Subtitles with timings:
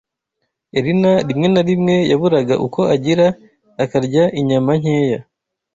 [0.77, 3.25] Elena rimwe na rimwe yaburaga uko agira
[3.83, 5.19] akarya inyama nkeya